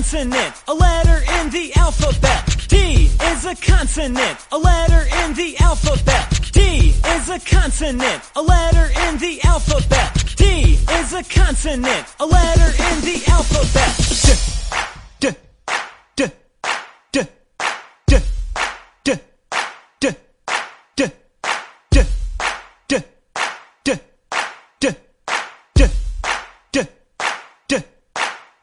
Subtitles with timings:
[0.00, 2.66] consonant, a letter in the alphabet.
[2.68, 6.40] D is a consonant, a letter in the alphabet.
[6.52, 10.36] D is a consonant, a letter in the alphabet.
[10.36, 14.69] D is a consonant, a letter in the alphabet.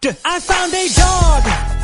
[0.03, 1.76] I found a dog,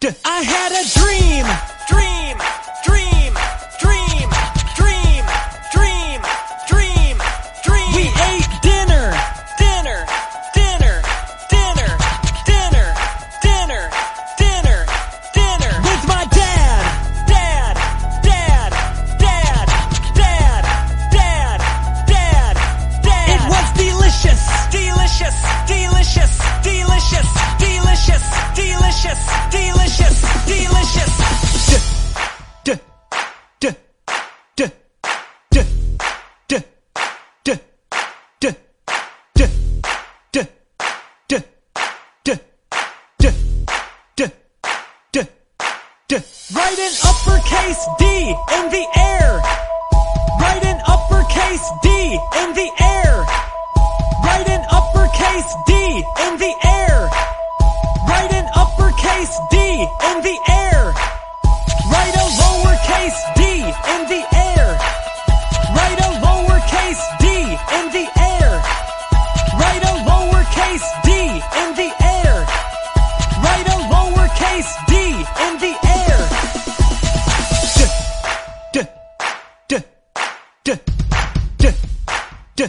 [0.00, 1.77] I had a dream,
[46.08, 46.16] d.
[46.54, 48.04] Write an uppercase D
[48.56, 49.28] in the air.
[50.40, 51.88] Write an uppercase D
[52.40, 53.26] in the air.
[54.24, 55.74] Write an uppercase D
[56.24, 57.10] in the air.
[58.08, 60.80] Write an uppercase D in the air.
[61.92, 62.37] Write a
[82.58, 82.68] d,